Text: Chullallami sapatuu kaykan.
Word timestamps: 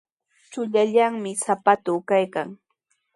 Chullallami 0.51 1.31
sapatuu 1.43 1.99
kaykan. 2.09 2.47